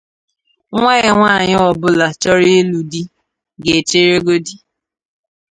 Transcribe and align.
Nwa 0.79 0.93
ya 1.01 1.11
nwaanyị 1.17 1.53
ọbụla 1.69 2.07
chọrọ 2.21 2.45
ịlụ 2.59 2.79
di 2.91 3.01
ga-echeregodi 3.63 4.55